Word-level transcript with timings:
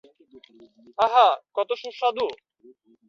আহা-হা, 0.97 1.27
কত 1.55 1.69
সুস্বাদু! 1.81 2.25